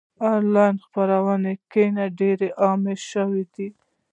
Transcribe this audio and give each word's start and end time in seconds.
د 0.19 0.21
انلاین 0.37 0.75
خپرونو 0.85 1.51
کتنه 1.71 2.05
ډېر 2.19 2.39
عامه 2.61 2.93
شوې 3.09 3.43
ده. 3.53 3.67